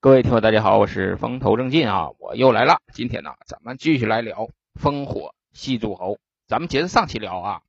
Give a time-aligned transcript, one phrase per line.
[0.00, 2.78] 各位听友，大家好，我是风头正劲啊，我又来了。
[2.94, 4.48] 今天呢，咱们继续来聊
[4.80, 6.18] 烽火戏诸侯。
[6.46, 7.60] 咱们接着上期聊啊，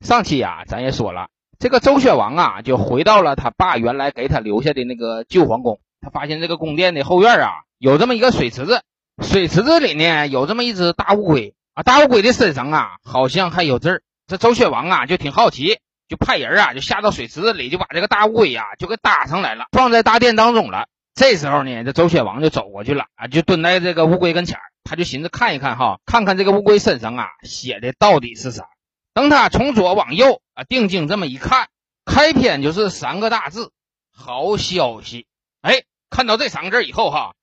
[0.00, 1.28] 上期呀，咱也说了，
[1.60, 5.78] 这个周宣王啊，就回到了他爸原来给他留下的那个旧皇宫。
[6.00, 8.82] 他发现这个宫殿的后院啊，有这么一个水池子，
[9.22, 14.02] 水池子里呢，有这么一只大乌龟啊，大乌龟的身上啊，好像还有字儿。
[14.26, 15.78] 这周宣王啊，就挺好奇。
[16.08, 20.88] 就派人啊，就下到水池子里，就把这个大乌龟呀，就给搭上来了，放在大殿当中了。
[21.14, 28.66] 这时候呢，这周宣王就走过去了啊，就蹲在这个乌龟跟前他就寻思看一看哈，看看这个乌龟身上啊写的到底是啥。
[29.12, 31.68] 等他从左往右啊，定睛这么一看，
[32.06, 33.70] 开篇就是三个大字：
[34.10, 35.26] 好消息。
[35.60, 37.34] 哎，看到这三个字以后哈，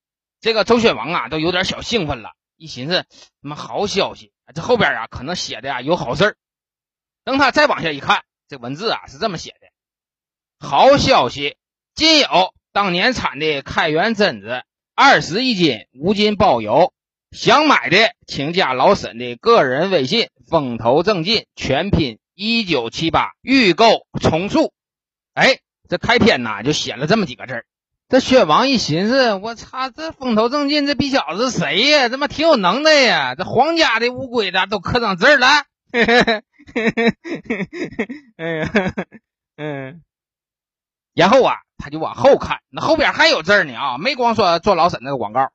[0.42, 3.06] 这个周宣王啊都有点小兴奋了，一寻思，
[3.42, 6.38] 他妈好消息，这后边啊可能写的啊有好事
[7.24, 8.24] 等他再往下一看。
[8.48, 11.56] 这文字啊是这么写的：好消息，
[11.94, 14.64] 今有当年产的开元榛子
[14.96, 16.94] 二十一斤，五斤包邮。
[17.32, 24.74] 想买的请加老沈的个人微信“风头正劲”，全拼一九七八，预购从速。
[25.36, 27.66] 哎，这开篇呐就写了这么几个字
[28.08, 32.10] 这薛王一寻思，我操，这风头正劲这逼小子谁呀？
[32.10, 33.36] 他妈挺有能耐呀！
[33.36, 35.48] 这皇家的乌龟的都刻上字了。
[38.38, 38.72] 哎呀，
[39.58, 40.02] 嗯，
[41.14, 45.50] 然后啊，他就往后看，那后边还有字呢啊，没光说做老沈那个广告。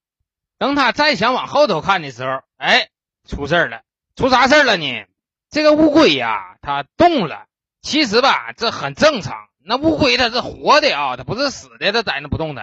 [0.58, 2.88] 等他再想往后头看的时候，哎，
[3.28, 3.82] 出事了，
[4.16, 5.04] 出啥事了呢？
[5.50, 7.46] 这个乌龟呀，它动了。
[7.82, 9.36] 其实吧，这很正常。
[9.62, 12.62] 那乌龟它是活的啊，它不是死的，它在那不动的。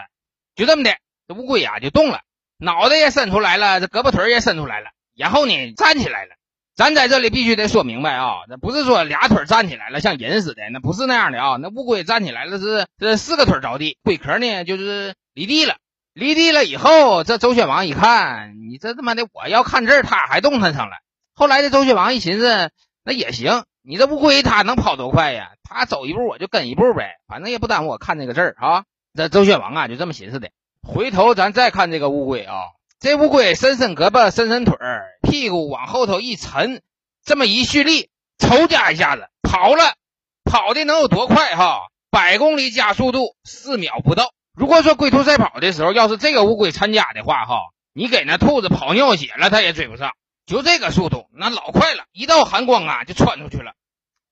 [0.56, 2.22] 就这么的，这乌龟呀就动了，
[2.58, 6.36] 脑袋也伸出来了，这胳膊腿也伸出来了，然后呢站起来了。
[6.82, 11.58] 咱在这里必须得说明白啊，那不是说俩腿站起来了像人似的，那不是那样的啊。
[11.58, 15.76] 那乌龟站起来了是这四个腿着地，龟壳呢就是离地了。
[16.16, 20.94] 离地了以后，这周宣王一看，你这他妈的我要看这他还动弹上了。
[21.36, 22.72] 后来这周宣王一寻思，
[23.04, 25.52] 那也行，你这乌龟它能跑多快呀？
[25.62, 28.86] 它走一步我就跟一步呗，反正也不耽误我看这个字儿啊。
[29.14, 30.50] 这周宣王啊就这么寻思的。
[30.81, 32.56] 回头咱再看这个乌龟啊。
[33.01, 36.84] 这乌龟伸伸胳膊，伸伸腿儿，屁股往后头一沉，
[37.25, 39.95] 这么一蓄力，抽加一下子跑了，
[40.44, 41.88] 跑的能有多快哈？
[42.11, 44.35] 百公里加速度四秒不到。
[44.53, 47.56] 如果说龟兔赛跑的时候，要是这个乌龟参加的话哈，
[47.91, 50.11] 你给那兔子跑尿血了，它也追不上。
[50.45, 53.73] 就这个速度，那老快了，一道寒光啊就穿出去了。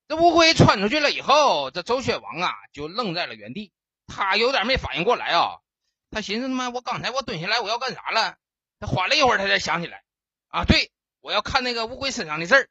[0.07, 3.71] 这乌龟穿出去了以后，这周宣王啊就愣在了原地，
[4.05, 5.57] 他有点没反应过来啊，
[6.11, 8.35] 他寻思他妈，我刚才我蹲下来我要干啥了？
[8.79, 10.03] 他缓了一会儿，他才想起来，
[10.47, 10.91] 啊，对
[11.21, 12.69] 我要看那个乌龟身上的字儿。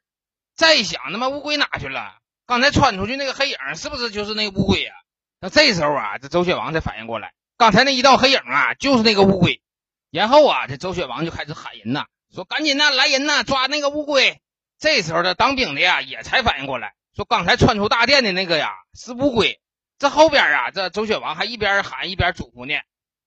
[0.55, 2.17] 再一想，他妈乌龟哪去了？
[2.45, 4.93] 刚才穿出去那个黑影，是不是就是那个乌龟呀？
[5.39, 9.61] 那这时候啊，这周雪王才反应过来，刚才那一道黑影啊，就是那个乌龟。
[10.09, 14.41] 然后啊，这周雪王就开始喊人呐，说赶紧呐，来人呐，抓那个乌龟。
[14.79, 19.61] 这时候的当兵的呀，也才反应过来，说刚才穿出大殿的那个呀，是乌龟。
[19.99, 22.73] 这后边啊，这周雪王还一边喊一边嘱咐呢，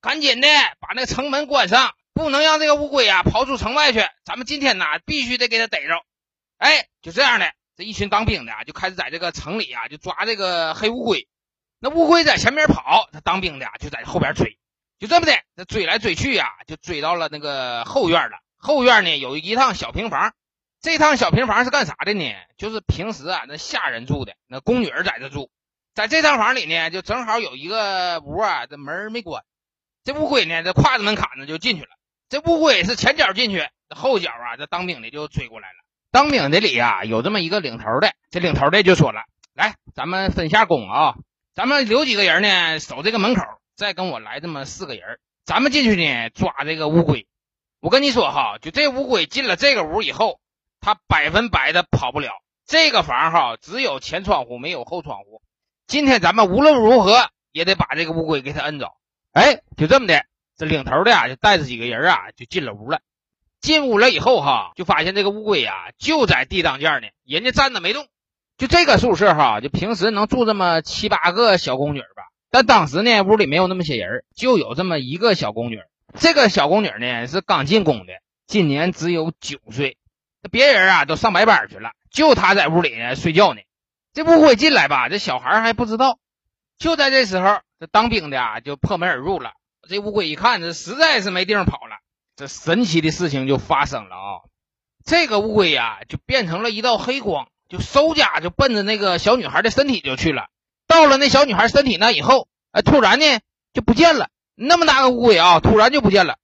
[0.00, 0.49] 赶紧的
[0.81, 1.94] 把那个城门关上。
[2.15, 5.95] 不能让这个乌龟呀跑出城外去，咱们今天呐必须得给他逮着。
[6.59, 11.28] 哎，就这样的，这一群当兵的啊就开始在这个城里啊就抓这个黑乌龟。
[11.81, 14.59] 那乌龟在前面跑，他当兵的就在后边追。
[14.99, 18.39] 就这么的，这追来追去呀，就追到了那个后院了。
[18.56, 20.33] 后院呢有一趟小平房，
[20.81, 22.33] 这趟小平房是干啥的呢？
[22.56, 25.50] 就是平时啊那下人住的，那宫女儿在这住。
[25.94, 29.43] 在这趟房里呢，就正好有一个屋啊，这门没关。
[30.05, 31.89] 这乌龟呢，这跨着门槛子就进去了。
[32.32, 33.62] 这乌龟是前脚进去，
[33.94, 35.75] 后脚啊，这当兵的就追过来了。
[36.10, 39.20] 当兵的里啊，有这么一个领头的，这领头的就说了
[39.53, 41.16] ：“来，咱们分下工啊，
[41.54, 43.43] 咱们留几个人呢，守这个门口，
[43.76, 47.26] 再跟我来这么四个人，咱们进去呢抓这个乌龟。
[47.81, 50.41] 我跟你说哈，就这乌龟进了这个屋以后，
[50.81, 52.31] 它百分百的跑不了。
[52.66, 55.43] 这个房哈，只有前窗户没有后窗户。
[55.87, 58.88] 今天咱们无论如何也得把这个乌龟给它摁着。
[59.32, 60.25] 哎，就这么的。”
[60.67, 63.00] 领头的呀，就带着几个人啊，就进了屋了。
[63.61, 68.06] 进屋了以后哈，就发现这个乌龟呀，就在地当间呢，人家站着没动。
[68.59, 72.25] 就这个宿舍哈，就平时能住这么七八个小宫女吧。
[72.50, 75.81] 但当时呢，屋里没有那么些人，就有这么一个小宫女。
[76.19, 78.12] 这个小宫女呢，是刚进宫的，
[78.47, 79.97] 今年只有九岁。
[80.43, 83.61] 那别人啊都上白班去了，就她在屋里呢睡觉呢。
[84.12, 86.19] 这乌龟进来吧，这小孩还不知道。
[86.79, 89.53] 就在这时候，这当兵的啊就破门而入了。
[89.88, 91.96] 这乌龟一看，这实在是没地方跑了，
[92.37, 94.40] 这神奇的事情就发生了啊！
[95.05, 100.46] 这个乌龟呀，就变成了一道黑光，就嗖家就奔着那个小女孩的身体就去了。
[100.87, 103.40] 到了那小女孩身体那以后，哎，突然呢
[103.73, 106.37] 就不见了，那么大个乌龟啊，突然就不见了。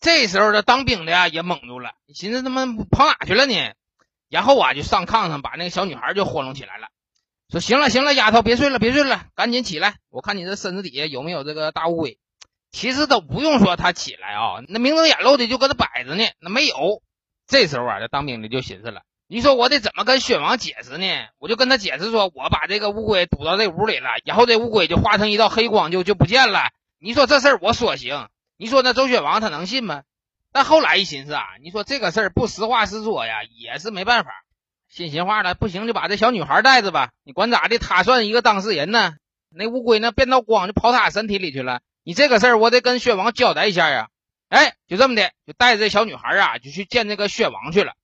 [0.00, 3.72] 这时候这当兵的呀也懵住了，寻思他妈跑哪去了呢？
[4.30, 6.88] 然后啊就上炕上把那个小女孩就活拢起来了，
[7.50, 12.18] 说行了行了，丫头别睡了别睡了，赶紧起来，我看你这身子底下有没有这个大乌龟。
[12.76, 17.02] 其实都不用说他起来啊，那明睁眼露的就搁那摆着呢，那没有。
[17.46, 21.06] 这时候啊，这当兵的就寻思了，你说我得怎么跟薛王解释呢？
[21.38, 26.68] 我就跟他解释说，我把这个乌龟堵到这屋里了，然后这乌龟就化成一道黑光就就不见了。
[27.00, 28.28] 你说这事儿我说行，
[28.58, 30.02] 你说那周宣王他能信吗？
[30.52, 34.32] 但后来一寻思啊，你说这个事儿不实话实说呀，也是没办法。
[34.90, 39.14] 信心话了，不行就把这小女孩带着吧，你管咋的，他算一个当事人呢。
[39.48, 44.10] 那乌龟呢变道光就跑他身体里去了，你这个事儿我得跟薛王交代一下呀。
[44.48, 47.94] 哎，就这么的，就带着这小女孩啊，就去见那个薛王去了。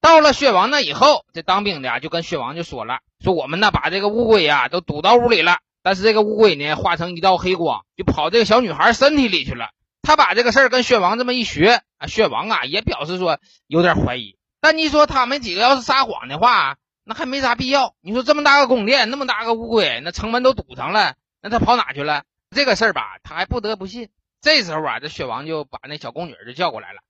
[0.00, 9.68] 到了薛王那以后，这当兵的就跟薛王就说了，说我们呢把这个乌龟呀都堵到屋里了，但是这个乌龟呢化成一道黑光，就跑这个小女孩身体里去了。
[10.02, 13.38] 他把这个事儿跟薛王这么一学啊，薛王啊也表示说
[13.68, 14.36] 有点怀疑。
[14.60, 17.94] 但你说他们几个要是撒谎的话，那还没啥必要。
[18.00, 22.24] 你说这么大个宫殿，那么大个乌龟，那城门都堵上了，那他跑哪去了？
[22.56, 24.08] 这个事儿吧，他还不得不信。
[24.40, 27.02] 这时候啊，这薛王就把那小宫女就叫过来了，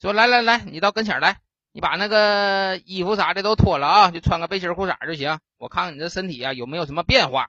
[0.00, 1.38] 说：“来来来，你到跟前来，
[1.70, 5.38] 你把那个衣服啥的都脱了啊，就穿个背心裤衩就行。
[5.56, 7.46] 我看看你这身体啊有没有什么变化。”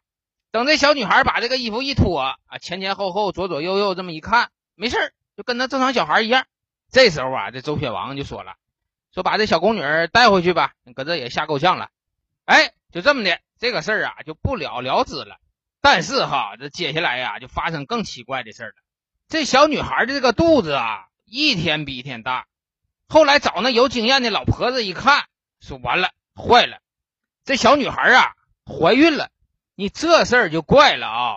[0.52, 6.46] 等这小女孩把这个衣服一脱啊，前前后后、左左右右这么一看，没事就跟那正常小孩一样。
[6.92, 8.58] 这时候啊，这周雪王就说了
[9.12, 9.82] ：“说把这小宫女
[10.12, 11.90] 带回去吧，搁这也吓够呛了。”
[12.46, 15.38] 哎，就这么的，这个事儿啊就不了了之了。
[15.82, 18.74] 但是哈，这接下来呀就发生更奇怪的事了。
[19.28, 22.46] 这小女孩的这个肚子啊，一天比一天大。
[23.08, 25.26] 后来找那有经验的老婆子一看，
[25.62, 26.80] 说完了，坏了，
[27.44, 28.34] 这小女孩啊
[28.66, 29.30] 怀孕了。
[29.76, 31.36] 你这事儿就怪了啊！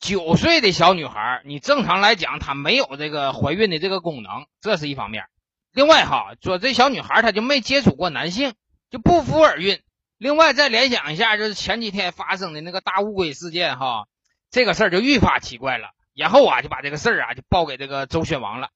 [0.00, 5.26] 九岁的小女孩，你正常来讲她没有这个怀孕的这个功能，这是一方面。
[5.72, 8.54] 另外哈，说这小女孩她就没接触过男性，
[8.90, 9.80] 就不服而孕。
[10.18, 14.06] 另外再联想一下，就是前几天发生的那个大乌龟事件哈，
[14.50, 15.90] 这个事儿就愈发奇怪了。
[16.14, 18.70] 然后啊，就把这个事儿啊就报给这个周宣王了。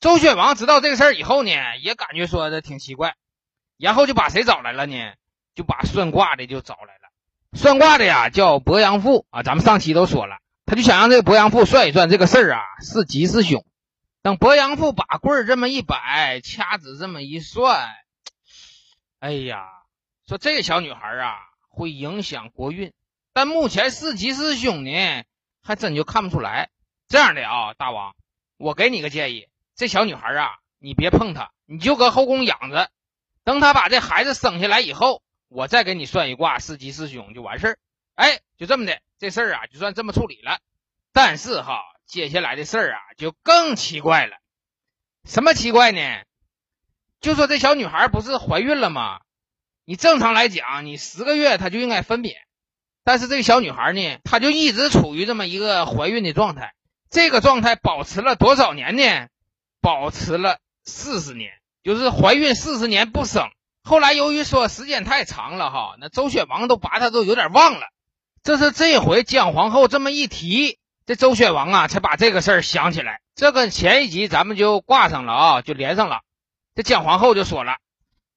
[0.00, 3.14] 周宣王知道这个事儿以后呢，也感觉说的挺奇怪，
[3.78, 5.12] 然后就把谁找来了呢？
[5.54, 7.08] 就把算卦的就找来了。
[7.52, 13.64] 算卦的呀叫伯阳父啊，咱们上期都说了，他就想让这个伯阳父算一算这个事儿啊是吉是凶。
[14.22, 17.88] 等伯阳父把棍儿这么一摆，掐指这么一算，
[19.20, 19.68] 哎呀，
[20.26, 21.38] 说这个小女孩啊
[21.68, 22.92] 会影响国运，
[23.32, 25.24] 但目前是吉是凶呢？
[25.62, 26.70] 还真就看不出来，
[27.06, 28.16] 这样的啊，大王，
[28.56, 32.90] 我给你个建议，这小女孩啊，你别碰她，你就搁后宫养着，
[33.44, 37.78] 等她把这孩子生下来以后，我再给你算一卦，是吉是凶就完事儿。
[38.14, 40.58] 哎，就这么的，这事儿啊，就算这么处理了。
[41.12, 44.36] 但是哈，接下来的事儿啊，就更奇怪了。
[45.24, 46.24] 什么奇怪呢？
[47.20, 49.20] 就说这小女孩不是怀孕了吗？
[49.88, 52.32] 你正常来讲，你十个月她就应该分娩。
[53.04, 56.74] 但是这个小女孩呢，她就一直处于这么一个怀孕的状态，
[57.08, 59.28] 这个状态保持了多少年呢？
[59.80, 61.52] 保持了四十年，
[61.84, 63.48] 就是怀孕四十年不生。
[63.84, 67.86] 后来由于说时间太长了哈，那周宣王都把她都有点忘了。
[68.42, 73.20] 这是这回姜皇后这么一提，这周宣王啊才把这个事儿想起来。
[73.36, 76.22] 这跟前一集咱们就挂上了啊，就连上了。
[76.74, 77.76] 这姜皇后就说了：“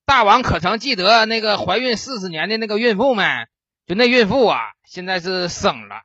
[0.09, 3.47] 大王可曾记得那个怀孕四十年的那个孕妇们？”
[3.85, 6.01] 就那孕妇啊，现在是生了，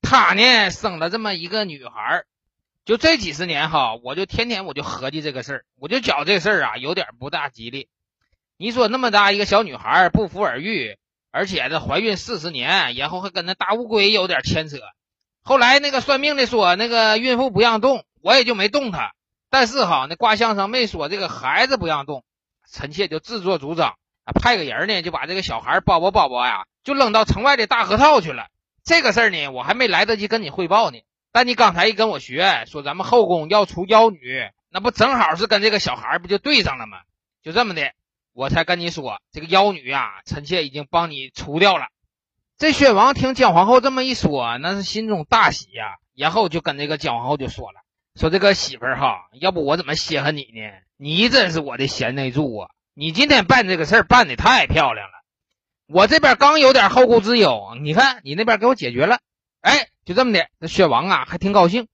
[0.00, 2.24] 她呢生了这么一个女孩
[2.86, 7.90] 就这几十年哈，我就天天我就合计这个事儿，我就觉这事儿啊有点不大吉利。
[8.56, 10.96] 你说那么大一个小女孩不服而育，
[11.30, 14.78] 而且这怀孕四十年，然后还跟那大乌龟有点牵扯。
[15.42, 19.12] 后来那个算命的说那个孕妇不让动，我也就没动她。
[19.50, 22.24] 但是哈，那卦象上没说这个孩子不让动，
[22.72, 23.94] 臣妾就自作主张。
[24.24, 28.46] 啊，派个人呢，就把这个小孩包包包包呀，就扔到城外的大河套去了。
[28.84, 30.98] 这个事儿呢，我还没来得及跟你汇报呢。
[31.32, 36.98] 但你刚才一跟我学，说咱们后宫要出妖女，那不正好是跟这个小孩不就对上了吗？
[37.42, 37.92] 就这么的，
[38.32, 41.86] 我才跟你说，这个妖女呀，臣妾已经帮你除掉了。
[42.58, 47.80] 这宣王听姜皇后这么一说，那是心中大喜呀，然后就跟这个姜皇后就说了，
[48.14, 50.60] 说这个媳妇儿哈，要不我怎么稀罕你呢？
[51.04, 52.68] 你真是我的贤内助啊！
[52.94, 55.14] 你今天办这个事儿办的太漂亮了，
[55.88, 59.18] 我这边刚有点后顾之忧，你看你那边给我解决了，
[59.62, 61.88] 哎，就这么的，这薛王啊还挺高兴。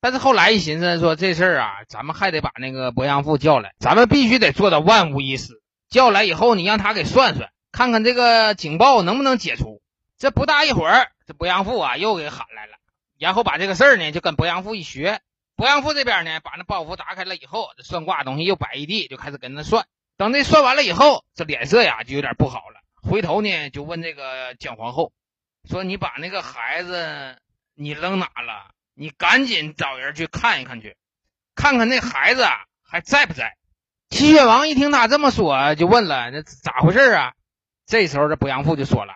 [0.00, 5.60] 但是后来一寻思，说这事儿啊，咱们还得把那个伯阳父叫来，咱们必须得做到万无一失。
[5.88, 9.82] 叫来以后，你让他给算算，看看这个警报能不能解除。
[10.18, 12.74] 这不大一会儿，这伯阳父啊又给喊来了，
[13.18, 15.20] 然后把这个事儿呢就跟伯阳父一学。
[15.54, 19.86] 伯阳父这边呢，把那包袱打开了以后，这算卦东西又摆一地，就开始跟他算。
[20.16, 22.80] 等这算完了以后，这脸色呀就有点不好了。
[23.02, 25.12] 回头呢就问这个姜皇后，
[25.68, 27.36] 说：“你把那个孩子
[27.74, 28.70] 你扔哪了？
[28.94, 30.96] 你赶紧找人去看一看去，
[31.54, 32.46] 看看那孩子
[32.82, 33.56] 还在不在。”
[34.10, 37.34] 齐宣王一听他这么说，就问了：“那咋回事啊？”
[37.86, 39.14] 这时候这伯阳父就说了：“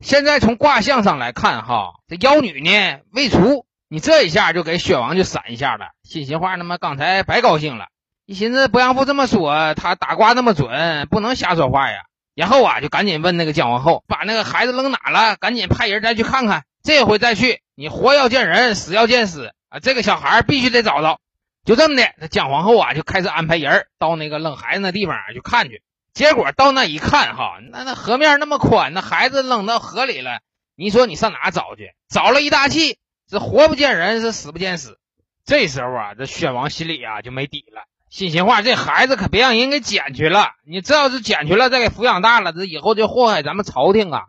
[0.00, 7.86] 现在从卦象上来看，哈，这妖女呢未除。”你这一下就给薛王就闪一下了，信心话他妈刚才白高兴了，
[8.24, 11.98] 一寻思不让父这么说，他打卦那么准，不能瞎说话呀。
[12.34, 15.36] 然后啊，就赶紧问那个姜皇后，把那个孩子扔哪了？
[15.36, 16.64] 赶紧派人再去看看。
[16.82, 19.78] 这回再去，你活要见人，死要见尸啊！
[19.78, 21.20] 这个小孩必须得找着。
[21.64, 25.82] 就这么的，这姜皇后啊就开始安排人到那个扔孩子那地方去看去。
[26.12, 30.40] 结果到那一看，哈，那那河面那么宽，那孩子扔到河里了，
[30.74, 31.92] 你说你上哪找去？
[32.08, 32.98] 找了一大气。
[33.28, 34.98] 这活不见人，是死不见尸。
[35.44, 40.50] 这时候啊，这宣王心里啊就没底了，心心话：这孩子可别让人给捡去了。
[40.64, 44.22] 你这要是捡去了，再给抚养大了，这以后就祸害咱们朝廷啊。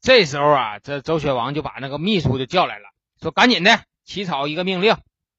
[0.00, 2.84] 这时候啊，这周宣王就把那个秘书就叫来了，
[3.20, 4.96] 说：“赶紧的起草一个命令，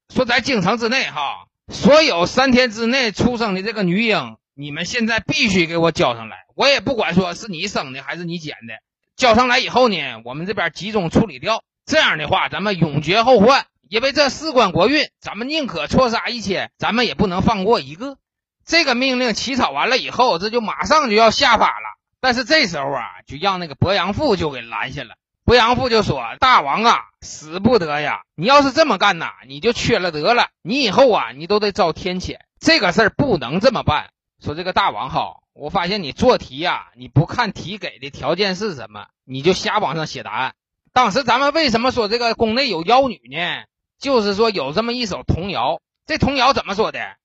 [0.08, 6.44] 说在京城之内，哈，所有三天之内出生的这个女婴，你们现在必须给我交上来。
[6.54, 8.74] 我也不管说是你生的还是你捡的，
[9.16, 13.66] 交上来以后呢，我们这边集中处理掉。”这样的话，咱们永绝后患。
[13.88, 18.16] 因为这事关国运，咱们宁可错杀一千，咱们也不能放过一个。
[18.64, 21.98] 这个命令起草完了以后，这就马上就要下发了。
[22.18, 25.16] 但是这时候啊，就让那个伯阳父就给拦下了。
[25.44, 28.22] 伯阳父就说：“大王啊，使不得呀！
[28.36, 30.46] 你要是这么干呐，你就缺了德了。
[30.62, 32.36] 你以后啊，你都得遭天谴。
[32.60, 34.10] 这个事儿不能这么办。
[34.42, 40.54] 说这个大王哈，我发现你做题呀，你不看题给的条件是什么，你就瞎往上写答案。”
[40.92, 43.64] 当时咱们为什么说这个宫内有妖女呢？
[43.98, 47.16] 就是说有这么一首童谣，这童谣怎么说的？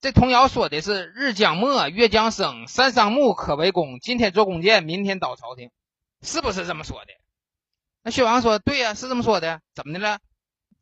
[0.00, 4.00] 这童谣说的是“日将没，月将生，山上木可为弓。
[4.00, 5.70] 今天做弓箭，明天倒朝廷”，
[6.22, 7.12] 是不是这么说的？
[8.02, 9.60] 那薛王说：“对呀，是这么说的。
[9.74, 10.18] 怎么的了？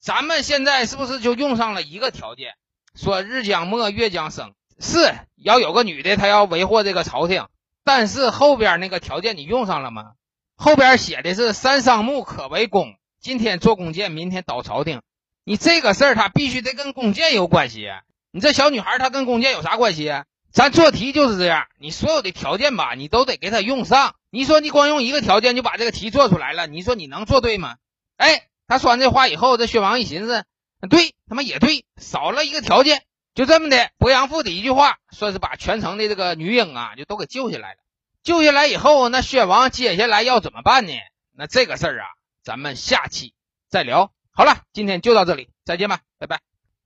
[0.00, 2.54] 咱们现在是不是就用上了一个条件？
[2.94, 7.46] 说日将没，月将生，是要有个女的，她要维护这个朝廷。
[7.84, 10.12] 但是后边那个条件你用上了吗？”
[10.62, 15.00] 后边写的是“山上木可为弓”，今天做弓箭，明天捣朝廷。
[15.42, 17.88] 你这个事儿，他必须得跟弓箭有关系。
[18.30, 20.12] 你这小女孩，她跟弓箭有啥关系？
[20.52, 24.16] 咱做题就是这样，你所有的条件吧，你都得给她用上。
[24.28, 27.76] 你说你光用一个条件就把这个题做出来了，你说你能做对吗？
[28.18, 30.44] 哎，他说完这话以后，这薛王一寻思，
[30.90, 33.02] 对他妈也对，少了一个条件，
[33.34, 33.88] 就这么的。
[33.96, 37.78] 伯阳父的一句话，算是把全城的这个女婴啊，就都给救下来了。
[38.22, 40.92] 救下来以后，那薛王接下来要怎么办呢？
[41.34, 42.06] 那这个事儿啊，
[42.42, 43.32] 咱们下期
[43.70, 44.12] 再聊。
[44.30, 46.40] 好了，今天就到这里，再见吧，拜拜。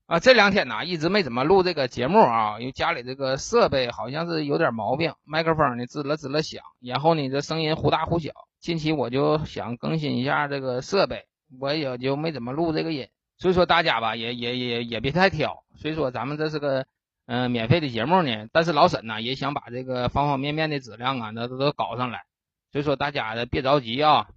[0.06, 8.30] 啊，这两天呢，一直没怎么录这个节目啊，因为家里这个设备好像是有点毛病，麦克风呢吱了吱了响，然后呢这声音忽大忽小。
[8.60, 11.26] 近期我就想更新一下这个设备，
[11.58, 13.08] 我也就没怎么录这个音。
[13.38, 15.64] 所以说大家吧，也也也也别太挑。
[15.76, 16.86] 所以说咱们这是个。
[17.26, 22.24] 嗯，免费的节目呢，但是老沈呢也想把这个方方面面的质量啊，那都都搞上来，
[22.70, 24.28] 所以说大家呢别着急啊。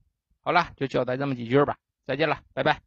[0.41, 2.86] 好了，就交代这么几句吧，再见了，拜拜。